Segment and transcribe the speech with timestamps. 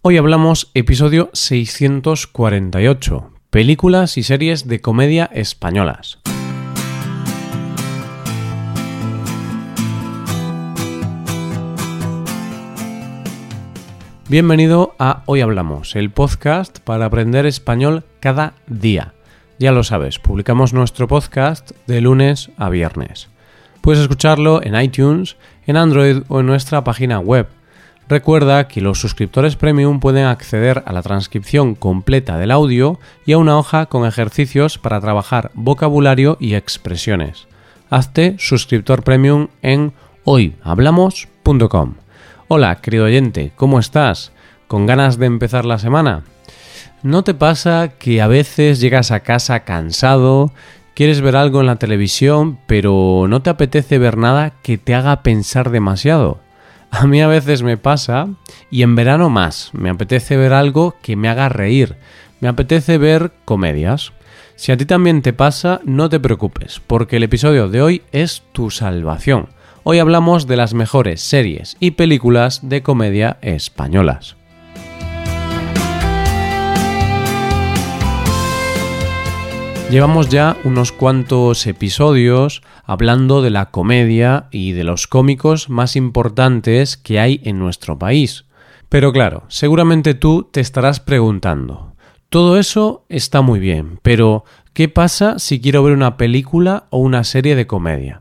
[0.00, 6.20] Hoy hablamos episodio 648, películas y series de comedia españolas.
[14.28, 19.14] Bienvenido a Hoy Hablamos, el podcast para aprender español cada día.
[19.58, 23.30] Ya lo sabes, publicamos nuestro podcast de lunes a viernes.
[23.80, 25.36] Puedes escucharlo en iTunes,
[25.66, 27.48] en Android o en nuestra página web
[28.08, 33.38] Recuerda que los suscriptores premium pueden acceder a la transcripción completa del audio y a
[33.38, 37.48] una hoja con ejercicios para trabajar vocabulario y expresiones.
[37.90, 39.92] Hazte suscriptor premium en
[40.24, 41.94] hoyhablamos.com.
[42.48, 44.32] Hola, querido oyente, ¿cómo estás?
[44.68, 46.22] ¿Con ganas de empezar la semana?
[47.02, 50.52] ¿No te pasa que a veces llegas a casa cansado,
[50.94, 55.22] quieres ver algo en la televisión, pero no te apetece ver nada que te haga
[55.22, 56.47] pensar demasiado?
[56.90, 58.28] A mí a veces me pasa,
[58.70, 61.96] y en verano más, me apetece ver algo que me haga reír,
[62.40, 64.12] me apetece ver comedias.
[64.56, 68.42] Si a ti también te pasa, no te preocupes, porque el episodio de hoy es
[68.52, 69.50] tu salvación.
[69.84, 74.37] Hoy hablamos de las mejores series y películas de comedia españolas.
[79.90, 86.98] Llevamos ya unos cuantos episodios hablando de la comedia y de los cómicos más importantes
[86.98, 88.44] que hay en nuestro país.
[88.90, 91.94] Pero claro, seguramente tú te estarás preguntando,
[92.28, 94.44] todo eso está muy bien, pero
[94.74, 98.20] ¿qué pasa si quiero ver una película o una serie de comedia?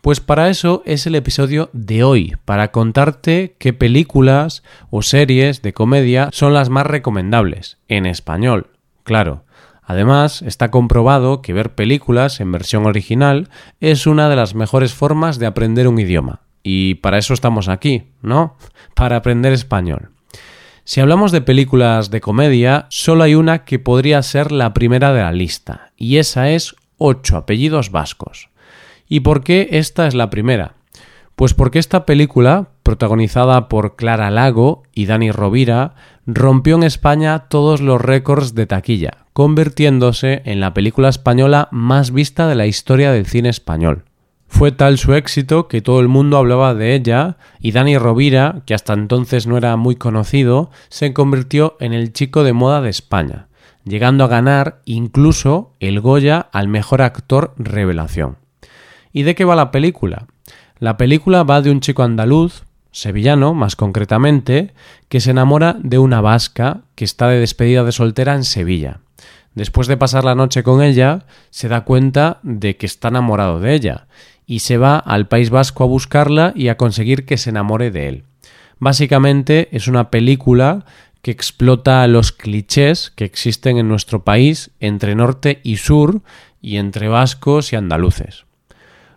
[0.00, 5.74] Pues para eso es el episodio de hoy, para contarte qué películas o series de
[5.74, 8.70] comedia son las más recomendables, en español,
[9.02, 9.43] claro.
[9.86, 13.48] Además, está comprobado que ver películas en versión original
[13.80, 16.40] es una de las mejores formas de aprender un idioma.
[16.62, 18.56] Y para eso estamos aquí, ¿no?
[18.94, 20.10] Para aprender español.
[20.84, 25.22] Si hablamos de películas de comedia, solo hay una que podría ser la primera de
[25.22, 28.50] la lista, y esa es Ocho apellidos vascos.
[29.08, 30.74] ¿Y por qué esta es la primera?
[31.34, 35.96] Pues porque esta película, protagonizada por Clara Lago y Dani Rovira,
[36.26, 42.46] rompió en España todos los récords de taquilla, convirtiéndose en la película española más vista
[42.46, 44.04] de la historia del cine español.
[44.46, 48.74] Fue tal su éxito que todo el mundo hablaba de ella y Dani Rovira, que
[48.74, 53.48] hasta entonces no era muy conocido, se convirtió en el chico de moda de España,
[53.84, 58.36] llegando a ganar incluso el Goya al mejor actor revelación.
[59.12, 60.26] ¿Y de qué va la película?
[60.78, 62.64] La película va de un chico andaluz,
[62.94, 64.72] sevillano más concretamente,
[65.08, 69.00] que se enamora de una vasca que está de despedida de soltera en Sevilla.
[69.54, 73.74] Después de pasar la noche con ella, se da cuenta de que está enamorado de
[73.74, 74.06] ella
[74.46, 78.08] y se va al País Vasco a buscarla y a conseguir que se enamore de
[78.08, 78.24] él.
[78.78, 80.84] Básicamente es una película
[81.20, 86.22] que explota los clichés que existen en nuestro país entre norte y sur
[86.60, 88.44] y entre vascos y andaluces.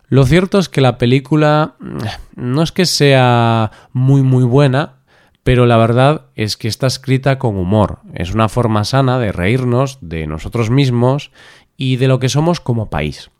[0.09, 1.97] Lo cierto es que la película mm,
[2.35, 4.97] no es que sea muy muy buena,
[5.43, 7.99] pero la verdad es que está escrita con humor.
[8.13, 11.31] Es una forma sana de reírnos de nosotros mismos
[11.75, 13.31] y de lo que somos como país.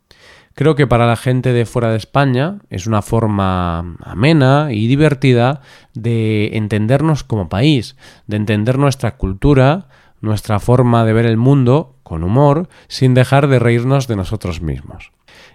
[0.53, 5.61] Creo que para la gente de fuera de España es una forma amena y divertida
[5.93, 7.95] de entendernos como país,
[8.25, 9.87] de entender nuestra cultura,
[10.19, 15.11] nuestra forma de ver el mundo con humor, sin dejar de reírnos de nosotros mismos.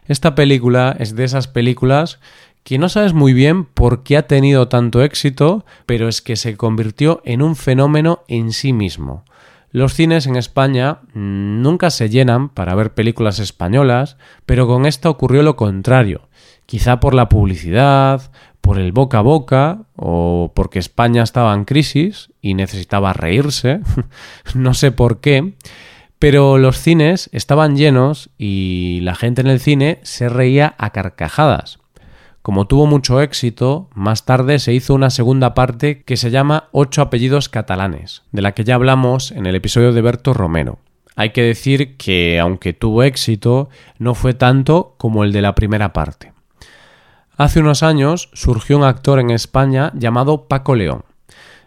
[0.07, 2.19] Esta película es de esas películas
[2.65, 6.57] que no sabes muy bien por qué ha tenido tanto éxito, pero es que se
[6.57, 9.25] convirtió en un fenómeno en sí mismo.
[9.71, 15.43] Los cines en España nunca se llenan para ver películas españolas, pero con esta ocurrió
[15.43, 16.29] lo contrario,
[16.67, 18.31] quizá por la publicidad,
[18.61, 23.81] por el boca a boca o porque España estaba en crisis y necesitaba reírse,
[24.55, 25.55] no sé por qué,
[26.23, 31.81] pero los cines estaban llenos y la gente en el cine se reía a carcajadas.
[32.43, 37.03] Como tuvo mucho éxito, más tarde se hizo una segunda parte que se llama Ocho
[37.03, 40.79] apellidos catalanes, de la que ya hablamos en el episodio de Berto Romero.
[41.17, 43.69] Hay que decir que, aunque tuvo éxito,
[43.99, 46.33] no fue tanto como el de la primera parte.
[47.37, 51.03] Hace unos años surgió un actor en España llamado Paco León.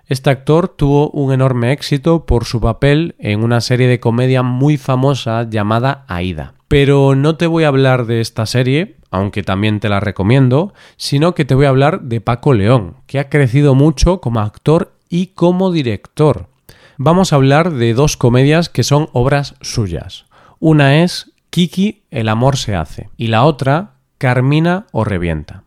[0.07, 4.77] Este actor tuvo un enorme éxito por su papel en una serie de comedia muy
[4.77, 6.53] famosa llamada Aida.
[6.67, 11.33] Pero no te voy a hablar de esta serie, aunque también te la recomiendo, sino
[11.33, 15.27] que te voy a hablar de Paco León, que ha crecido mucho como actor y
[15.27, 16.49] como director.
[16.97, 20.25] Vamos a hablar de dos comedias que son obras suyas.
[20.59, 25.64] Una es Kiki, el amor se hace, y la otra, Carmina o revienta.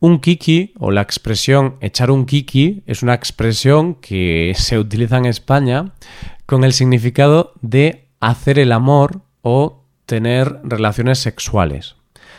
[0.00, 5.26] Un kiki o la expresión echar un kiki es una expresión que se utiliza en
[5.26, 5.92] España
[6.46, 11.96] con el significado de hacer el amor o tener relaciones sexuales.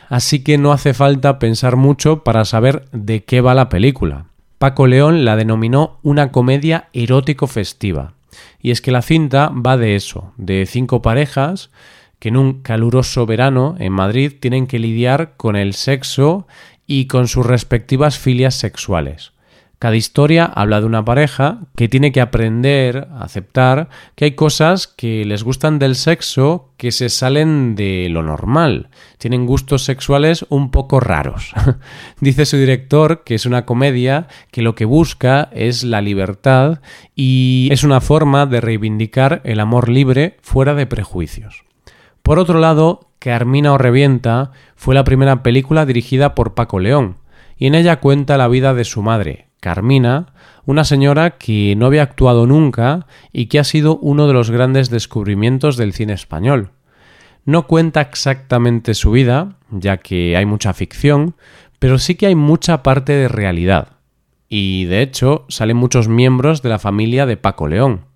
[0.09, 4.25] Así que no hace falta pensar mucho para saber de qué va la película.
[4.57, 8.15] Paco León la denominó una comedia erótico festiva.
[8.59, 11.69] Y es que la cinta va de eso, de cinco parejas
[12.17, 16.47] que en un caluroso verano en Madrid tienen que lidiar con el sexo
[16.91, 19.31] y con sus respectivas filias sexuales.
[19.79, 24.88] Cada historia habla de una pareja que tiene que aprender a aceptar que hay cosas
[24.88, 28.89] que les gustan del sexo que se salen de lo normal.
[29.19, 31.53] Tienen gustos sexuales un poco raros.
[32.19, 36.81] Dice su director que es una comedia que lo que busca es la libertad
[37.15, 41.63] y es una forma de reivindicar el amor libre fuera de prejuicios.
[42.21, 47.18] Por otro lado, Carmina o Revienta fue la primera película dirigida por Paco León,
[47.56, 50.33] y en ella cuenta la vida de su madre, Carmina,
[50.65, 54.89] una señora que no había actuado nunca y que ha sido uno de los grandes
[54.89, 56.71] descubrimientos del cine español.
[57.45, 61.35] No cuenta exactamente su vida, ya que hay mucha ficción,
[61.77, 63.97] pero sí que hay mucha parte de realidad.
[64.50, 68.10] Y de hecho salen muchos miembros de la familia de Paco León.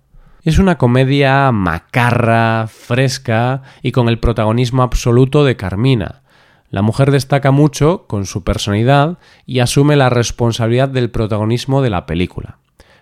[0.46, 6.22] Es una comedia macarra, fresca y con el protagonismo absoluto de Carmina.
[6.70, 12.06] La mujer destaca mucho con su personalidad y asume la responsabilidad del protagonismo de la
[12.06, 12.58] película.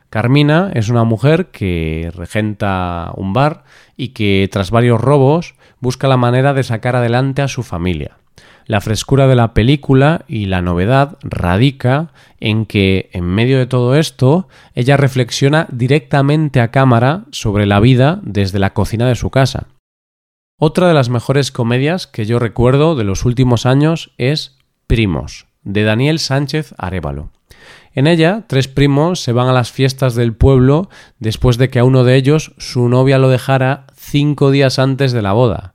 [0.08, 3.64] Carmina es una mujer que regenta un bar
[3.94, 8.17] y que tras varios robos busca la manera de sacar adelante a su familia.
[8.67, 13.95] La frescura de la película y la novedad radica en que, en medio de todo
[13.95, 19.67] esto, ella reflexiona directamente a cámara sobre la vida desde la cocina de su casa.
[20.59, 24.57] Otra de las mejores comedias que yo recuerdo de los últimos años es
[24.87, 27.31] Primos, de Daniel Sánchez Arevalo.
[27.93, 30.89] En ella, tres primos se van a las fiestas del pueblo
[31.19, 35.23] después de que a uno de ellos su novia lo dejara cinco días antes de
[35.23, 35.74] la boda.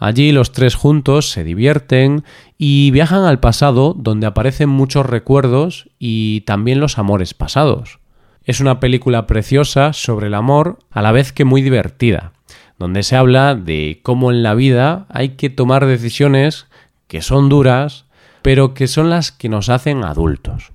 [0.00, 2.24] Allí los tres juntos se divierten
[2.56, 8.00] y viajan al pasado donde aparecen muchos recuerdos y también los amores pasados.
[8.42, 12.32] Es una película preciosa sobre el amor a la vez que muy divertida,
[12.78, 16.66] donde se habla de cómo en la vida hay que tomar decisiones
[17.06, 18.06] que son duras,
[18.40, 20.72] pero que son las que nos hacen adultos.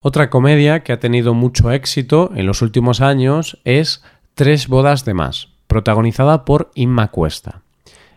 [0.00, 4.04] Otra comedia que ha tenido mucho éxito en los últimos años es
[4.34, 7.63] Tres bodas de más, protagonizada por Inma Cuesta.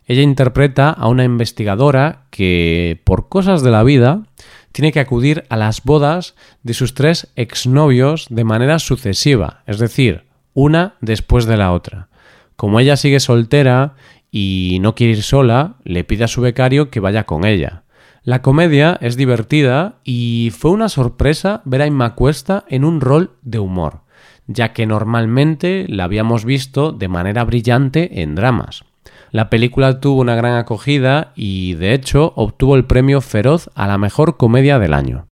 [0.07, 4.24] Ella interpreta a una investigadora que, por cosas de la vida,
[4.71, 10.24] tiene que acudir a las bodas de sus tres exnovios de manera sucesiva, es decir,
[10.54, 12.07] una después de la otra.
[12.56, 13.95] Como ella sigue soltera
[14.31, 17.83] y no quiere ir sola, le pide a su becario que vaya con ella.
[18.24, 23.31] La comedia es divertida y fue una sorpresa ver a Inma Cuesta en un rol
[23.42, 24.04] de humor,
[24.48, 28.86] ya que normalmente la habíamos visto de manera brillante en dramas.
[29.32, 33.98] La película tuvo una gran acogida y, de hecho, obtuvo el premio Feroz a la
[33.98, 35.28] mejor comedia del año.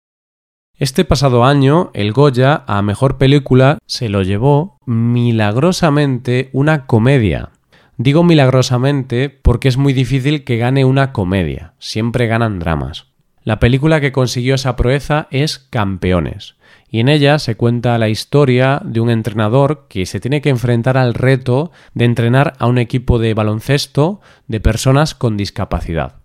[0.77, 7.51] Este pasado año, el Goya a mejor película se lo llevó milagrosamente una comedia.
[7.97, 13.13] Digo milagrosamente porque es muy difícil que gane una comedia, siempre ganan dramas.
[13.43, 16.55] La película que consiguió esa proeza es Campeones,
[16.93, 20.95] y en ella se cuenta la historia de un entrenador que se tiene que enfrentar
[20.95, 26.17] al reto de entrenar a un equipo de baloncesto de personas con discapacidad.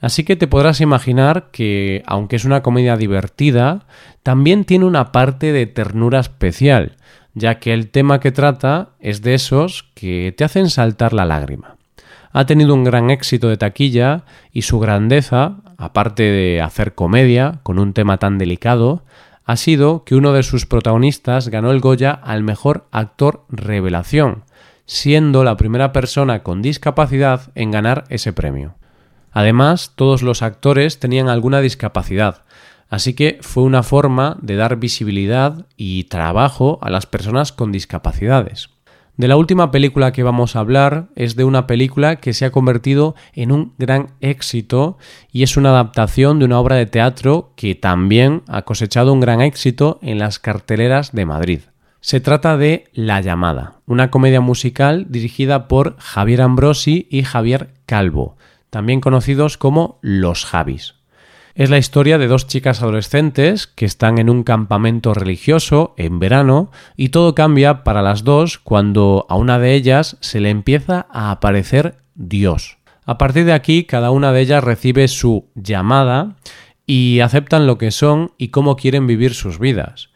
[0.00, 3.86] Así que te podrás imaginar que, aunque es una comedia divertida,
[4.22, 6.98] también tiene una parte de ternura especial,
[7.34, 11.74] ya que el tema que trata es de esos que te hacen saltar la lágrima.
[12.30, 17.80] Ha tenido un gran éxito de taquilla y su grandeza, aparte de hacer comedia con
[17.80, 19.02] un tema tan delicado,
[19.44, 24.44] ha sido que uno de sus protagonistas ganó el Goya al mejor actor revelación,
[24.86, 28.74] siendo la primera persona con discapacidad en ganar ese premio.
[29.30, 32.44] Además, todos los actores tenían alguna discapacidad,
[32.88, 38.68] así que fue una forma de dar visibilidad y trabajo a las personas con discapacidades.
[39.22, 42.50] De la última película que vamos a hablar es de una película que se ha
[42.50, 44.98] convertido en un gran éxito
[45.30, 49.40] y es una adaptación de una obra de teatro que también ha cosechado un gran
[49.40, 51.60] éxito en las carteleras de Madrid.
[52.00, 58.36] Se trata de La llamada, una comedia musical dirigida por Javier Ambrosi y Javier Calvo,
[58.70, 60.94] también conocidos como Los Javis.
[61.54, 66.70] Es la historia de dos chicas adolescentes que están en un campamento religioso en verano
[66.96, 71.30] y todo cambia para las dos cuando a una de ellas se le empieza a
[71.30, 72.78] aparecer Dios.
[73.04, 76.36] A partir de aquí, cada una de ellas recibe su llamada
[76.86, 80.11] y aceptan lo que son y cómo quieren vivir sus vidas.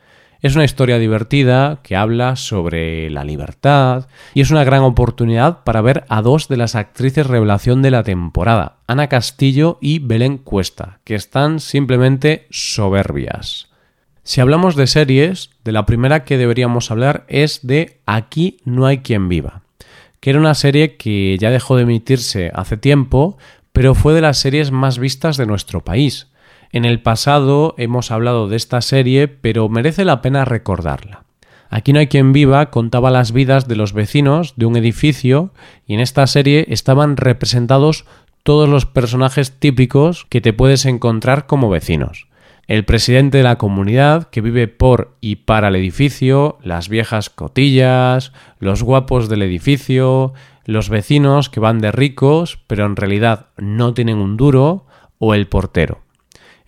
[0.46, 5.80] Es una historia divertida que habla sobre la libertad y es una gran oportunidad para
[5.80, 11.00] ver a dos de las actrices revelación de la temporada, Ana Castillo y Belén Cuesta,
[11.02, 13.70] que están simplemente soberbias.
[14.22, 18.98] Si hablamos de series, de la primera que deberíamos hablar es de Aquí no hay
[18.98, 19.62] quien viva,
[20.20, 23.36] que era una serie que ya dejó de emitirse hace tiempo,
[23.72, 26.28] pero fue de las series más vistas de nuestro país.
[26.72, 31.24] En el pasado hemos hablado de esta serie, pero merece la pena recordarla.
[31.68, 35.52] Aquí no hay quien viva contaba las vidas de los vecinos de un edificio
[35.86, 38.04] y en esta serie estaban representados
[38.42, 42.28] todos los personajes típicos que te puedes encontrar como vecinos.
[42.68, 48.32] El presidente de la comunidad que vive por y para el edificio, las viejas cotillas,
[48.58, 50.32] los guapos del edificio,
[50.64, 54.86] los vecinos que van de ricos pero en realidad no tienen un duro,
[55.18, 56.05] o el portero.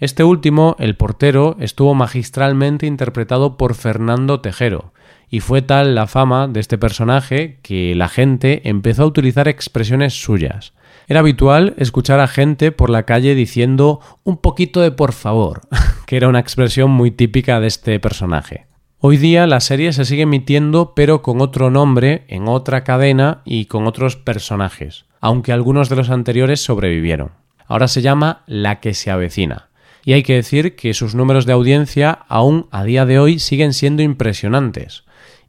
[0.01, 4.93] Este último, el portero, estuvo magistralmente interpretado por Fernando Tejero,
[5.29, 10.23] y fue tal la fama de este personaje que la gente empezó a utilizar expresiones
[10.23, 10.73] suyas.
[11.09, 15.63] Era habitual escuchar a gente por la calle diciendo un poquito de por favor,
[16.07, 18.67] que era una expresión muy típica de este personaje.
[19.01, 23.65] Hoy día la serie se sigue emitiendo pero con otro nombre, en otra cadena y
[23.65, 27.33] con otros personajes, aunque algunos de los anteriores sobrevivieron.
[27.67, 29.68] Ahora se llama La que se avecina
[30.09, 33.75] y hay que decir que sus números de audiencia aún a día de hoy siguen
[33.75, 35.05] siendo impresionantes.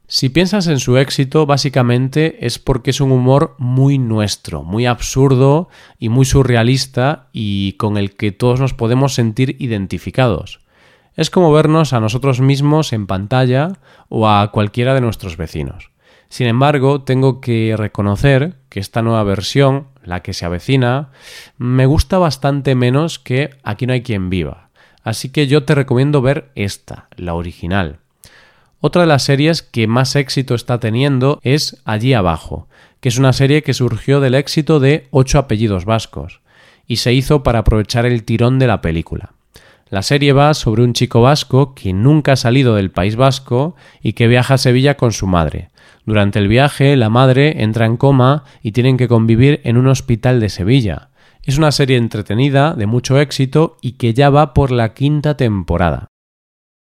[0.06, 5.70] Si piensas en su éxito, básicamente es porque es un humor muy nuestro, muy absurdo
[5.98, 10.60] y muy surrealista y con el que todos nos podemos sentir identificados.
[11.16, 13.78] Es como vernos a nosotros mismos en pantalla
[14.10, 15.90] o a cualquiera de nuestros vecinos.
[16.28, 21.10] Sin embargo, tengo que reconocer que esta nueva versión, la que se avecina,
[21.58, 24.70] me gusta bastante menos que Aquí no hay quien viva.
[25.02, 27.98] Así que yo te recomiendo ver esta, la original.
[28.80, 32.68] Otra de las series que más éxito está teniendo es Allí abajo,
[33.00, 36.40] que es una serie que surgió del éxito de ocho apellidos vascos,
[36.86, 39.32] y se hizo para aprovechar el tirón de la película.
[39.90, 44.12] La serie va sobre un chico vasco que nunca ha salido del País Vasco y
[44.12, 45.69] que viaja a Sevilla con su madre.
[46.10, 50.40] Durante el viaje, la madre entra en coma y tienen que convivir en un hospital
[50.40, 51.10] de Sevilla.
[51.44, 56.08] Es una serie entretenida, de mucho éxito y que ya va por la quinta temporada.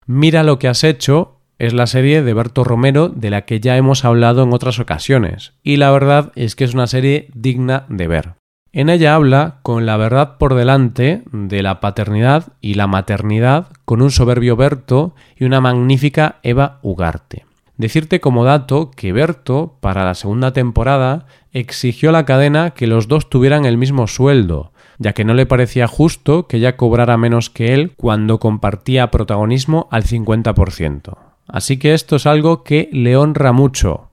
[0.06, 3.76] Mira lo que has hecho es la serie de Berto Romero de la que ya
[3.76, 8.08] hemos hablado en otras ocasiones, y la verdad es que es una serie digna de
[8.08, 8.34] ver.
[8.72, 14.02] En ella habla con la verdad por delante de la paternidad y la maternidad con
[14.02, 17.44] un soberbio Berto y una magnífica Eva Ugarte.
[17.82, 23.08] Decirte como dato que Berto, para la segunda temporada, exigió a la cadena que los
[23.08, 27.50] dos tuvieran el mismo sueldo, ya que no le parecía justo que ella cobrara menos
[27.50, 31.18] que él cuando compartía protagonismo al 50%.
[31.48, 34.10] Así que esto es algo que le honra mucho,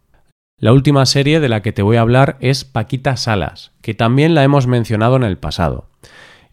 [0.58, 4.34] la última serie de la que te voy a hablar es Paquita Salas, que también
[4.34, 5.90] la hemos mencionado en el pasado.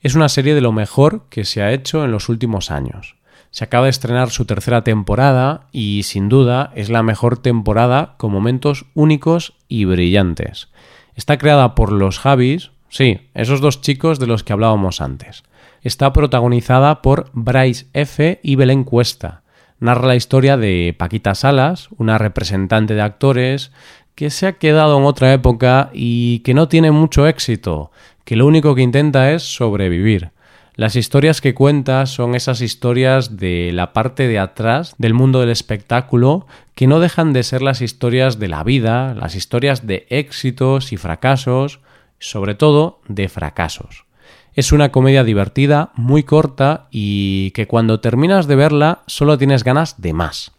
[0.02, 3.16] Es una serie de lo mejor que se ha hecho en los últimos años.
[3.56, 8.30] Se acaba de estrenar su tercera temporada y sin duda es la mejor temporada con
[8.30, 10.68] momentos únicos y brillantes.
[11.14, 15.42] Está creada por los Javis, sí, esos dos chicos de los que hablábamos antes.
[15.80, 18.40] Está protagonizada por Bryce F.
[18.42, 19.40] y Belén Cuesta,
[19.80, 23.72] narra la historia de Paquita Salas, una representante de actores
[24.14, 27.90] que se ha quedado en otra época y que no tiene mucho éxito,
[28.26, 30.35] que lo único que intenta es sobrevivir.
[30.76, 35.48] Las historias que cuenta son esas historias de la parte de atrás del mundo del
[35.48, 40.92] espectáculo que no dejan de ser las historias de la vida, las historias de éxitos
[40.92, 41.80] y fracasos,
[42.18, 44.04] sobre todo de fracasos.
[44.52, 50.02] Es una comedia divertida, muy corta y que cuando terminas de verla solo tienes ganas
[50.02, 50.52] de más.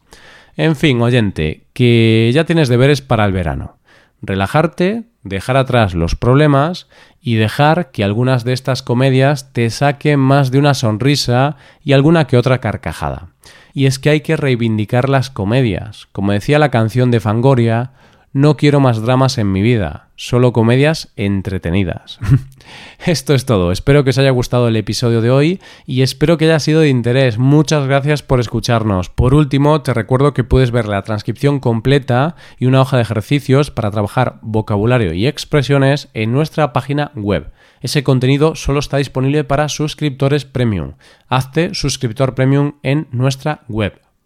[0.55, 3.77] En fin, oyente, que ya tienes deberes para el verano.
[4.24, 6.88] Relajarte, dejar atrás los problemas
[7.21, 12.27] y dejar que algunas de estas comedias te saquen más de una sonrisa y alguna
[12.27, 13.29] que otra carcajada.
[13.74, 16.07] Y es que hay que reivindicar las comedias.
[16.12, 17.91] Como decía la canción de Fangoria,
[18.34, 22.19] no quiero más dramas en mi vida, solo comedias entretenidas.
[23.05, 26.46] Esto es todo, espero que os haya gustado el episodio de hoy y espero que
[26.46, 27.38] haya sido de interés.
[27.38, 29.10] Muchas gracias por escucharnos.
[29.10, 33.72] Por último, te recuerdo que puedes ver la transcripción completa y una hoja de ejercicios
[33.72, 37.51] para trabajar vocabulario y expresiones en nuestra página web.
[37.81, 40.93] Ese contenido solo está disponible para suscriptores premium.
[41.27, 44.06] Hazte suscriptor premium en nuestra web